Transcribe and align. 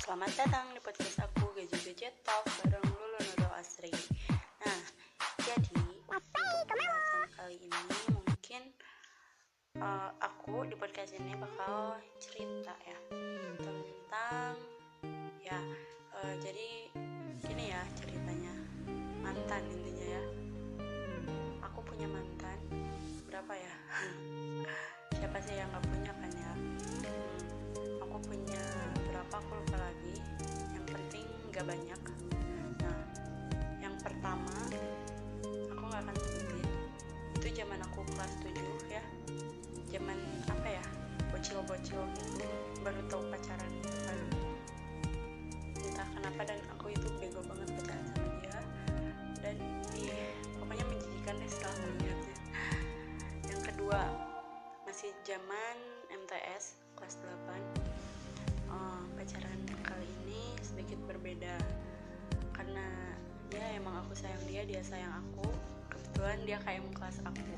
Selamat 0.00 0.32
datang 0.32 0.72
di 0.72 0.80
podcast 0.80 1.20
aku 1.20 1.52
Gaji 1.52 1.76
Gadget 1.76 2.24
Talk 2.24 2.48
bareng 2.64 2.88
Lulu 2.88 3.20
Nurul 3.20 3.52
Asri. 3.52 3.92
Nah, 4.64 4.80
jadi 5.44 5.76
untuk 6.08 7.28
kali 7.36 7.68
ini 7.68 7.96
mungkin 8.08 8.62
uh, 9.76 10.08
aku 10.16 10.64
di 10.72 10.76
podcast 10.80 11.12
ini 11.20 11.36
bakal 11.36 12.00
cerita 12.16 12.72
ya 12.88 12.96
tentang 13.60 14.56
ya 15.44 15.60
uh, 16.16 16.34
jadi 16.40 16.88
gini 17.44 17.68
ya 17.68 17.84
ceritanya 17.92 18.56
mantan 19.20 19.68
intinya 19.68 20.16
ya. 20.16 20.24
Aku 21.68 21.84
punya 21.84 22.08
mantan 22.08 22.56
berapa 23.28 23.52
ya? 23.52 23.74
Siapa 25.20 25.36
sih 25.44 25.60
yang 25.60 25.68
gak 25.76 25.89
penting 31.60 31.92
gak 31.92 32.00
banyak. 32.00 32.02
Nah, 32.80 32.98
yang 33.84 33.94
pertama 34.00 34.56
aku 35.68 35.82
gak 35.92 36.00
akan 36.08 36.16
sebutin. 36.16 36.64
Itu 37.36 37.48
zaman 37.52 37.78
aku 37.84 38.00
kelas 38.16 38.32
7 38.40 38.56
ya. 38.88 39.04
Zaman 39.92 40.16
apa 40.48 40.68
ya? 40.68 40.84
Bocil-bocil 41.28 42.00
gitu 42.16 42.48
baru 42.80 43.00
tahu 43.12 43.22
pacaran 43.28 43.70
gitu 43.84 43.98
kan. 44.08 44.18
Entah 45.84 46.08
kenapa 46.16 46.40
dan 46.48 46.60
aku 46.72 46.96
itu 46.96 47.08
bego 47.20 47.44
banget 47.44 47.68
pacaran 47.76 48.04
sama 48.08 48.28
dia 48.40 48.58
dan 49.44 49.56
ih 50.00 50.16
pokoknya 50.56 50.84
menjijikan 50.88 51.34
deh 51.36 51.50
setelah 51.52 51.76
melihatnya 51.76 52.36
yang 53.52 53.60
kedua 53.64 54.00
masih 54.88 55.12
zaman 55.28 55.76
MTS 56.08 56.80
kelas 56.96 57.20
8 57.20 58.72
uh, 58.72 59.04
pacaran 59.16 59.60
kali 59.84 60.08
ini 60.08 60.19
berbeda. 61.10 61.58
Karena 62.54 62.86
ya 63.50 63.66
emang 63.74 64.06
aku 64.06 64.14
sayang 64.14 64.38
dia 64.46 64.62
dia 64.62 64.78
sayang 64.86 65.10
aku. 65.10 65.50
Kebetulan 65.90 66.38
dia 66.46 66.58
kayak 66.62 66.86
kelas 66.94 67.18
aku. 67.26 67.54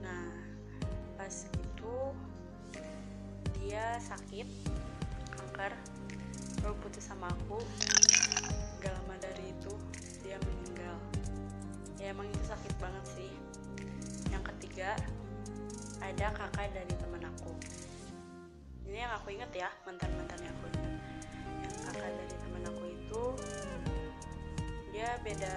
Nah 0.00 0.32
pas 1.20 1.34
itu 1.52 1.96
dia 3.60 4.00
sakit 4.00 4.48
kanker. 5.36 5.72
Lalu 6.64 6.74
putus 6.80 7.04
sama 7.04 7.28
aku. 7.28 7.60
Gak 8.80 8.92
lama 8.96 9.14
dari 9.20 9.52
itu 9.52 9.72
dia 10.24 10.40
meninggal. 10.40 10.96
Ya 12.00 12.16
emang 12.16 12.28
itu 12.32 12.44
sakit 12.48 12.72
banget 12.80 13.04
sih. 13.12 13.32
Yang 14.32 14.56
ketiga 14.56 14.96
ada 16.00 16.32
kakak 16.32 16.72
dari 16.72 16.92
teman 16.96 17.28
aku. 17.28 17.52
Ini 18.88 19.04
yang 19.04 19.12
aku 19.20 19.32
inget 19.32 19.52
ya 19.52 19.68
mantan 19.84 20.12
mantannya 20.16 20.48
aku 20.48 20.66
yang 21.64 21.74
kakak 21.88 22.12
dari 22.12 22.36
itu 23.14 23.30
dia 24.90 25.14
beda 25.22 25.54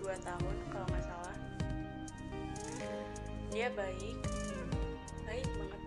dua 0.00 0.16
tahun 0.24 0.56
kalau 0.72 0.88
nggak 0.88 1.04
salah. 1.04 1.36
Dia 3.52 3.68
baik 3.76 4.16
baik 5.28 5.44
banget. 5.60 5.82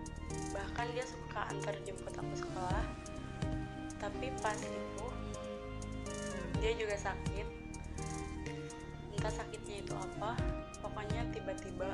Bahkan 0.54 0.86
dia 0.94 1.02
suka 1.02 1.50
antar 1.50 1.74
jemput 1.82 2.14
aku 2.14 2.34
sekolah. 2.38 2.86
Tapi 3.98 4.30
pas 4.38 4.54
itu 4.54 5.06
dia 6.62 6.72
juga 6.78 6.94
sakit. 6.94 7.46
Entah 9.18 9.34
sakitnya 9.34 9.82
itu 9.82 9.94
apa 9.98 10.38
pokoknya 10.78 11.26
tiba-tiba 11.34 11.90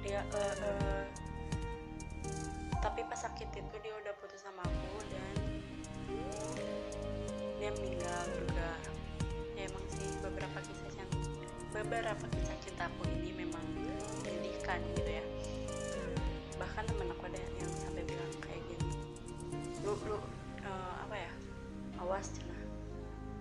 dia 0.00 0.24
uh, 0.32 0.56
uh, 0.56 1.04
tapi 2.80 3.00
pas 3.04 3.16
sakit 3.16 3.48
itu 3.52 3.76
dia 3.80 3.92
udah 3.96 4.12
putus 4.20 4.40
sama 4.44 4.60
aku 4.64 5.04
dia 7.64 7.72
meninggal 7.80 8.28
juga. 8.28 8.76
Ya 9.56 9.64
emang 9.72 9.80
sih 9.96 10.04
beberapa 10.20 10.60
kisah 10.60 11.00
yang 11.00 11.08
beberapa 11.72 12.24
kisah 12.36 12.56
cintaku 12.60 13.08
ini 13.16 13.32
memang 13.32 13.64
menyedihkan 14.20 14.84
gitu 15.00 15.10
ya. 15.16 15.24
Bahkan 16.60 16.84
temen 16.92 17.08
aku 17.08 17.24
ada 17.24 17.40
yang 17.40 17.72
sampai 17.72 18.04
bilang 18.04 18.28
kayak 18.44 18.60
gini 18.68 18.92
lu 19.80 19.96
lu 20.04 20.20
uh, 20.60 20.94
apa 21.08 21.16
ya 21.16 21.32
awas 22.04 22.36
cina. 22.36 22.52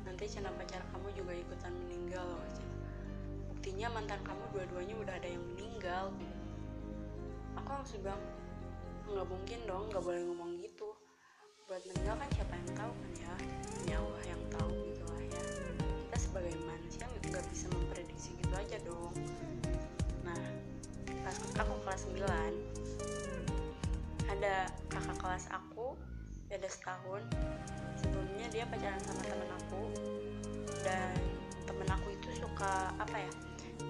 Nanti 0.07 0.23
cina 0.31 0.55
pacar 0.55 0.79
kamu 0.95 1.11
juga 1.19 1.35
ikutan 1.35 1.75
meninggal 1.83 2.23
loh 2.23 2.47
cina. 2.55 2.75
Buktinya 3.51 3.91
mantan 3.91 4.23
kamu 4.23 4.43
dua-duanya 4.55 4.95
udah 5.03 5.15
ada 5.19 5.27
yang 5.27 5.43
meninggal. 5.51 6.15
Aku 7.59 7.69
langsung 7.75 7.99
bilang 7.99 8.23
nggak 9.03 9.27
mungkin 9.27 9.59
dong 9.67 9.91
nggak 9.91 9.99
boleh 9.99 10.23
ngomong 10.31 10.63
gitu. 10.63 10.95
Buat 11.67 11.83
meninggal 11.91 12.15
kan 12.23 12.29
siapa 12.31 12.55
yang 12.55 12.71
pas 21.33 21.65
aku 21.65 21.73
kelas 21.81 22.05
9 22.13 22.29
ada 24.29 24.69
kakak 24.89 25.17
kelas 25.17 25.45
aku 25.49 25.97
beda 26.45 26.69
setahun. 26.69 27.25
Sebelumnya 27.97 28.45
dia 28.53 28.69
pacaran 28.69 29.01
sama 29.01 29.25
temen 29.25 29.49
aku. 29.49 29.89
Dan 30.85 31.17
temen 31.65 31.89
aku 31.89 32.13
itu 32.13 32.29
suka 32.37 32.93
apa 33.01 33.17
ya 33.17 33.33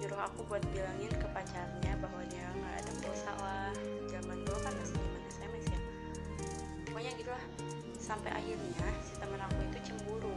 nyuruh 0.00 0.24
aku 0.24 0.40
buat 0.48 0.64
bilangin 0.72 1.12
ke 1.12 1.28
pacarnya 1.36 1.92
bahwa 2.00 2.24
dia 2.32 2.48
nggak 2.56 2.74
ada 2.82 2.92
pulsa 3.04 3.32
lah 3.40 3.72
zaman 4.08 4.40
dulu 4.42 4.58
kan 4.64 4.72
masih 4.80 4.96
zaman 4.96 5.22
SMS 5.28 5.64
ya. 5.68 5.80
Pokoknya 6.88 7.12
gitulah. 7.20 7.44
Sampai 8.00 8.32
akhirnya 8.36 8.88
si 9.04 9.12
temen 9.20 9.40
aku 9.40 9.58
itu 9.68 9.78
cemburu. 9.92 10.32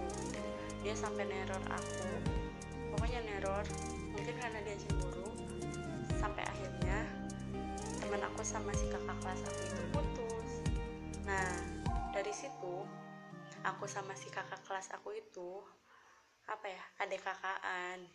Dia 0.84 0.96
sampai 0.96 1.26
neror 1.28 1.64
aku. 1.72 2.08
Pokoknya 2.96 3.20
neror. 3.24 3.66
Mungkin 4.16 4.36
karena 4.40 4.60
dia 4.64 4.76
cemburu 4.88 5.27
temen 8.08 8.24
aku 8.24 8.40
sama 8.40 8.72
si 8.72 8.88
kakak 8.88 9.20
kelas 9.20 9.44
aku 9.44 9.60
itu 9.68 9.84
putus. 9.92 10.52
Nah 11.28 11.52
dari 12.16 12.32
situ 12.32 12.88
aku 13.68 13.84
sama 13.84 14.16
si 14.16 14.32
kakak 14.32 14.64
kelas 14.64 14.96
aku 14.96 15.12
itu 15.12 15.60
apa 16.48 16.72
ya 16.72 16.80
ada 17.04 17.18
kakaan. 17.20 18.08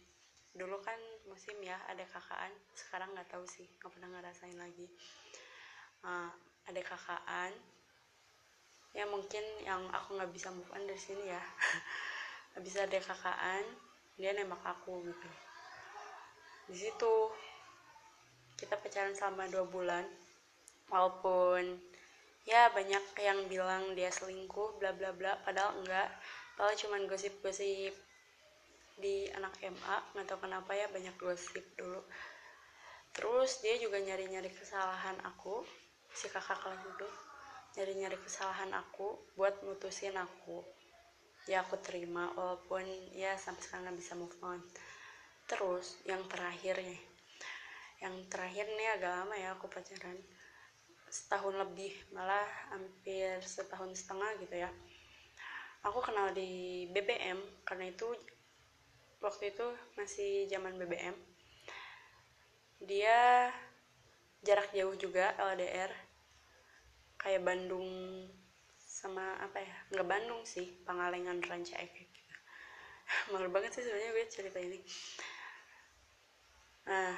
Dulu 0.56 0.80
kan 0.80 0.96
musim 1.28 1.60
ya 1.60 1.76
ada 1.92 2.08
kakaan. 2.08 2.48
Sekarang 2.72 3.12
nggak 3.12 3.36
tahu 3.36 3.44
sih 3.44 3.68
nggak 3.68 3.92
pernah 3.92 4.08
ngerasain 4.16 4.56
lagi. 4.56 4.88
Uh, 6.00 6.32
ada 6.72 6.80
kakaan 6.80 7.52
ya 8.96 9.04
mungkin 9.04 9.44
yang 9.60 9.84
aku 9.92 10.16
nggak 10.16 10.32
bisa 10.32 10.48
move 10.56 10.72
on 10.72 10.88
dari 10.88 10.96
sini 10.96 11.28
ya. 11.28 11.42
Habis 12.56 12.80
ada 12.80 12.96
kakaan 12.96 13.68
dia 14.16 14.32
nembak 14.32 14.64
aku 14.64 15.04
gitu. 15.04 15.28
Di 16.72 16.80
situ 16.80 17.12
kita 18.62 18.78
pacaran 18.78 19.10
selama 19.10 19.50
dua 19.50 19.66
bulan 19.66 20.06
walaupun 20.86 21.82
ya 22.46 22.70
banyak 22.70 23.02
yang 23.18 23.50
bilang 23.50 23.90
dia 23.98 24.06
selingkuh 24.14 24.78
bla 24.78 24.94
bla 24.94 25.10
bla 25.10 25.34
padahal 25.42 25.82
enggak. 25.82 26.06
Padahal 26.54 26.78
cuman 26.78 27.10
gosip-gosip 27.10 27.90
di 29.02 29.26
anak 29.34 29.58
MA 29.66 29.96
nggak 30.14 30.26
tahu 30.30 30.46
kenapa 30.46 30.70
ya 30.78 30.86
banyak 30.94 31.10
gosip 31.18 31.66
dulu. 31.74 32.06
Terus 33.10 33.58
dia 33.66 33.74
juga 33.82 33.98
nyari-nyari 33.98 34.54
kesalahan 34.54 35.18
aku 35.26 35.66
si 36.14 36.30
kakak 36.30 36.62
kelas 36.62 36.86
itu 36.86 37.08
nyari-nyari 37.74 38.14
kesalahan 38.22 38.70
aku 38.78 39.26
buat 39.34 39.58
mutusin 39.66 40.14
aku. 40.14 40.62
Ya 41.50 41.66
aku 41.66 41.82
terima 41.82 42.30
walaupun 42.38 42.86
ya 43.10 43.34
sampai 43.34 43.58
sekarang 43.66 43.90
nggak 43.90 43.98
bisa 43.98 44.14
move 44.14 44.38
on. 44.46 44.62
Terus 45.50 45.98
yang 46.06 46.22
terakhir 46.30 46.78
nih 46.78 47.11
yang 48.02 48.26
terakhir 48.26 48.66
nih 48.66 48.98
agak 48.98 49.12
lama 49.22 49.34
ya 49.38 49.54
aku 49.54 49.70
pacaran. 49.70 50.18
Setahun 51.06 51.54
lebih 51.54 51.94
malah 52.10 52.48
hampir 52.74 53.38
setahun 53.40 53.94
setengah 53.94 54.42
gitu 54.42 54.58
ya. 54.58 54.70
Aku 55.86 56.02
kenal 56.02 56.34
di 56.34 56.84
BBM 56.90 57.38
karena 57.62 57.88
itu 57.88 58.10
waktu 59.22 59.54
itu 59.54 59.66
masih 59.94 60.50
zaman 60.50 60.74
BBM 60.74 61.14
dia 62.82 63.50
jarak 64.42 64.74
jauh 64.74 64.94
juga 64.98 65.38
LDR 65.38 65.90
kayak 67.22 67.46
Bandung 67.46 67.86
sama 68.82 69.38
apa 69.38 69.62
ya 69.62 69.76
nggak 69.94 70.08
Bandung 70.10 70.42
sih 70.42 70.82
Pangalengan 70.82 71.38
Ranca 71.46 71.78
Ekek 71.78 72.10
gitu. 72.10 72.34
malu 73.30 73.46
banget 73.54 73.78
sih 73.78 73.86
sebenarnya 73.86 74.10
gue 74.10 74.26
cerita 74.26 74.58
ini. 74.58 74.78
Nah 76.90 77.14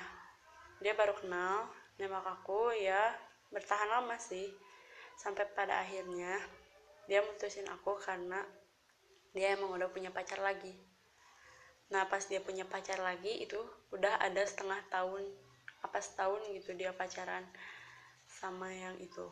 dia 0.83 0.95
baru 0.99 1.15
kenal 1.15 1.71
nembak 1.99 2.27
aku 2.27 2.75
ya 2.75 3.15
bertahan 3.55 3.91
lama 3.91 4.19
sih. 4.19 4.51
Sampai 5.15 5.47
pada 5.55 5.79
akhirnya 5.79 6.43
dia 7.07 7.23
mutusin 7.23 7.69
aku 7.71 7.95
karena 8.03 8.43
dia 9.35 9.55
emang 9.55 9.75
udah 9.75 9.91
punya 9.91 10.11
pacar 10.11 10.43
lagi. 10.43 10.75
Nah 11.93 12.09
pas 12.11 12.23
dia 12.27 12.43
punya 12.43 12.67
pacar 12.67 12.99
lagi 12.99 13.45
itu 13.45 13.59
udah 13.95 14.19
ada 14.19 14.43
setengah 14.43 14.81
tahun 14.91 15.23
apa 15.85 16.01
setahun 16.01 16.41
gitu 16.51 16.73
dia 16.75 16.91
pacaran 16.97 17.45
sama 18.27 18.73
yang 18.73 18.97
itu. 18.99 19.29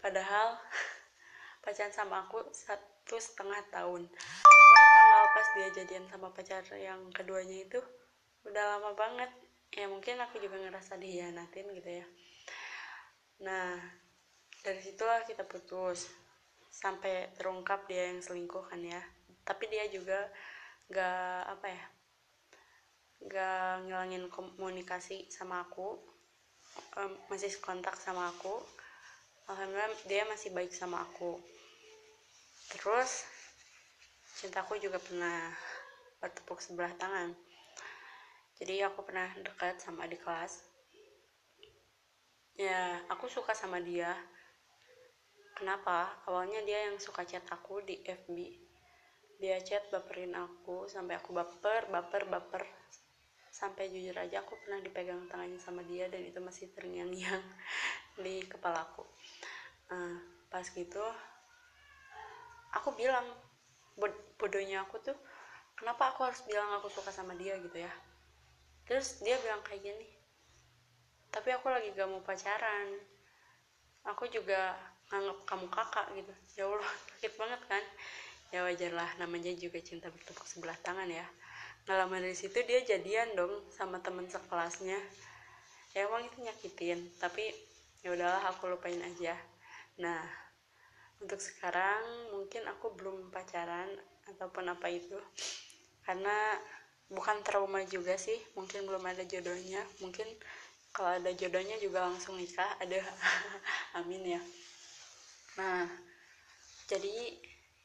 Padahal 0.00 0.56
pacaran 1.64 1.92
sama 1.92 2.26
aku 2.26 2.42
satu 2.50 3.20
setengah 3.20 3.60
tahun. 3.70 4.08
Tanggal 4.70 5.24
pas 5.36 5.48
dia 5.54 5.68
jadian 5.76 6.04
sama 6.08 6.32
pacar 6.32 6.64
yang 6.74 7.06
keduanya 7.14 7.62
itu 7.62 7.78
udah 8.48 8.64
lama 8.78 8.96
banget 8.96 9.28
ya 9.70 9.86
mungkin 9.86 10.18
aku 10.18 10.42
juga 10.42 10.58
ngerasa 10.58 10.98
dihianatin 10.98 11.66
gitu 11.74 11.90
ya. 12.02 12.06
Nah 13.46 13.78
dari 14.60 14.80
situlah 14.82 15.22
kita 15.24 15.46
putus. 15.46 16.10
Sampai 16.70 17.34
terungkap 17.34 17.90
dia 17.90 18.14
yang 18.14 18.22
selingkuh 18.22 18.62
kan 18.70 18.78
ya. 18.78 19.02
Tapi 19.42 19.66
dia 19.66 19.90
juga 19.90 20.30
gak 20.90 21.58
apa 21.58 21.66
ya 21.66 21.84
gak 23.20 23.84
ngilangin 23.84 24.32
komunikasi 24.32 25.28
sama 25.28 25.66
aku. 25.66 25.98
Um, 26.96 27.12
masih 27.28 27.52
kontak 27.60 27.98
sama 27.98 28.30
aku. 28.32 28.54
Alhamdulillah 29.50 29.92
dia 30.06 30.22
masih 30.24 30.54
baik 30.54 30.72
sama 30.72 31.02
aku. 31.04 31.36
Terus 32.70 33.26
cintaku 34.40 34.78
juga 34.80 34.96
pernah 35.02 35.52
bertepuk 36.22 36.62
sebelah 36.62 36.94
tangan 36.96 37.34
jadi 38.60 38.92
aku 38.92 39.02
pernah 39.08 39.32
dekat 39.40 39.80
sama 39.80 40.04
adik 40.04 40.20
kelas. 40.20 40.62
Ya 42.60 43.00
aku 43.08 43.26
suka 43.26 43.56
sama 43.56 43.80
dia. 43.80 44.12
Kenapa? 45.56 46.12
Awalnya 46.28 46.60
dia 46.68 46.92
yang 46.92 47.00
suka 47.00 47.24
chat 47.24 47.44
aku 47.48 47.80
di 47.84 48.00
FB 48.04 48.68
dia 49.40 49.56
chat 49.64 49.88
baperin 49.88 50.36
aku 50.36 50.84
sampai 50.84 51.16
aku 51.16 51.32
baper 51.32 51.88
baper 51.88 52.28
baper. 52.28 52.64
Sampai 53.48 53.88
jujur 53.88 54.14
aja 54.14 54.44
aku 54.44 54.54
pernah 54.60 54.84
dipegang 54.84 55.24
tangannya 55.26 55.56
sama 55.56 55.80
dia 55.88 56.12
dan 56.12 56.22
itu 56.22 56.38
masih 56.38 56.68
terngiang-ngiang 56.76 57.44
di 58.24 58.44
kepalaku 58.44 59.04
uh, 59.90 60.16
pas 60.48 60.66
gitu 60.66 61.02
aku 62.74 62.94
bilang 62.94 63.26
bodohnya 64.38 64.86
aku 64.86 65.02
tuh 65.02 65.18
kenapa 65.76 66.14
aku 66.14 66.24
harus 66.24 66.40
bilang 66.46 66.70
aku 66.78 66.88
suka 66.88 67.12
sama 67.12 67.36
dia? 67.36 67.58
gitu 67.60 67.84
ya 67.84 67.92
terus 68.90 69.22
dia 69.22 69.38
bilang 69.38 69.62
kayak 69.62 69.86
gini 69.86 70.20
tapi 71.30 71.54
aku 71.54 71.70
lagi 71.70 71.94
gak 71.94 72.10
mau 72.10 72.20
pacaran. 72.26 72.98
Aku 74.10 74.26
juga 74.26 74.74
nganggap 75.10 75.38
kamu 75.46 75.66
kakak 75.70 76.06
gitu. 76.18 76.32
Ya 76.58 76.64
Allah 76.66 76.92
sakit 77.14 77.32
banget 77.38 77.60
kan? 77.70 77.84
Ya 78.50 78.66
wajar 78.66 78.90
lah 78.90 79.10
namanya 79.22 79.54
juga 79.54 79.78
cinta 79.78 80.10
bertepuk 80.10 80.42
sebelah 80.42 80.74
tangan 80.82 81.06
ya. 81.06 81.22
Nggak 81.86 81.96
lama 81.96 82.16
dari 82.18 82.34
situ 82.34 82.58
dia 82.66 82.82
jadian 82.82 83.38
dong 83.38 83.62
sama 83.70 84.02
temen 84.02 84.26
sekelasnya. 84.26 84.98
Ya 85.94 86.06
emang 86.06 86.26
itu 86.26 86.42
nyakitin 86.42 86.98
tapi 87.22 87.46
ya 88.02 88.10
udahlah 88.10 88.50
aku 88.50 88.66
lupain 88.66 88.98
aja. 88.98 89.38
Nah 90.02 90.26
untuk 91.22 91.38
sekarang 91.38 92.34
mungkin 92.34 92.66
aku 92.66 92.90
belum 92.98 93.30
pacaran 93.30 93.86
ataupun 94.34 94.66
apa 94.66 94.90
itu. 94.90 95.18
Karena 96.02 96.58
bukan 97.10 97.42
trauma 97.42 97.82
juga 97.84 98.14
sih 98.14 98.38
mungkin 98.54 98.86
belum 98.86 99.02
ada 99.02 99.26
jodohnya. 99.26 99.82
Mungkin 99.98 100.30
kalau 100.94 101.18
ada 101.18 101.30
jodohnya 101.34 101.76
juga 101.82 102.06
langsung 102.06 102.38
nikah 102.38 102.78
ada. 102.78 103.02
Amin 103.98 104.38
ya. 104.38 104.42
Nah 105.58 105.90
jadi 106.86 107.36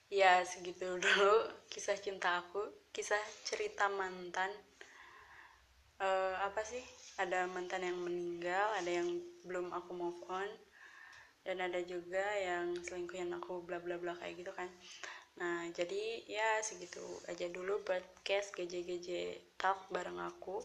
ya 0.08 0.46
segitu 0.46 0.96
dulu 1.04 1.50
kisah 1.68 1.98
cinta 1.98 2.40
aku 2.46 2.62
kisah 2.94 3.22
cerita 3.44 3.90
mantan. 3.90 4.54
Uh, 5.96 6.36
apa 6.44 6.62
sih? 6.64 6.84
Ada 7.16 7.48
mantan 7.48 7.88
yang 7.88 7.98
meninggal 8.04 8.76
ada 8.76 8.92
yang 8.92 9.08
belum 9.48 9.72
aku 9.72 9.92
move 9.96 10.20
on 10.28 10.52
dan 11.46 11.62
ada 11.62 11.78
juga 11.86 12.26
yang 12.42 12.74
selingkuhin 12.82 13.30
aku 13.38 13.62
bla 13.62 13.78
bla 13.78 14.02
bla 14.02 14.18
kayak 14.18 14.42
gitu 14.42 14.52
kan 14.58 14.66
Nah, 15.36 15.68
jadi 15.76 16.24
ya 16.32 16.64
segitu 16.64 17.04
aja 17.28 17.52
dulu 17.52 17.84
podcast 17.84 18.56
GJ-GJ 18.56 19.10
Talk 19.60 19.92
bareng 19.92 20.20
aku. 20.24 20.64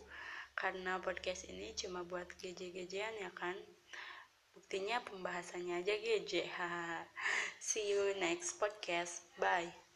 Karena 0.54 1.02
podcast 1.02 1.48
ini 1.50 1.74
cuma 1.74 2.06
buat 2.06 2.28
GJ-GJan 2.38 3.14
ya 3.24 3.30
kan. 3.34 3.56
Buktinya 4.54 5.02
pembahasannya 5.02 5.82
aja 5.82 5.94
GJ. 5.98 6.32
See 7.58 7.90
you 7.90 8.14
next 8.18 8.58
podcast. 8.62 9.26
Bye. 9.42 9.89